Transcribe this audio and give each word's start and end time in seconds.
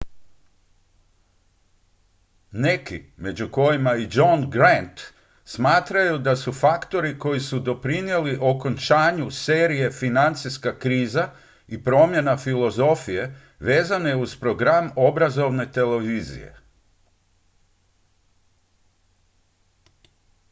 neki 2.51 3.03
među 3.17 3.47
kojima 3.51 3.95
i 3.95 4.07
john 4.11 4.49
grant 4.49 5.01
smatraju 5.45 6.17
da 6.17 6.35
su 6.35 6.51
faktori 6.53 7.19
koji 7.19 7.39
su 7.39 7.59
doprinijeli 7.59 8.37
okončanju 8.41 9.31
serije 9.31 9.91
financijska 9.91 10.79
kriza 10.79 11.29
i 11.67 11.83
promjena 11.83 12.37
filozofije 12.37 13.35
vezane 13.59 14.15
uz 14.15 14.35
program 14.35 14.89
obrazovne 14.95 15.71
televizije 15.71 16.55